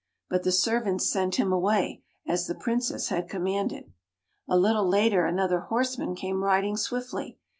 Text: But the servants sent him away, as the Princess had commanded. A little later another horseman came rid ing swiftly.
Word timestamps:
But 0.31 0.41
the 0.41 0.51
servants 0.51 1.07
sent 1.11 1.35
him 1.35 1.53
away, 1.53 2.01
as 2.27 2.47
the 2.47 2.55
Princess 2.55 3.09
had 3.09 3.29
commanded. 3.29 3.93
A 4.49 4.57
little 4.57 4.89
later 4.89 5.27
another 5.27 5.59
horseman 5.59 6.15
came 6.15 6.43
rid 6.43 6.65
ing 6.65 6.75
swiftly. 6.75 7.37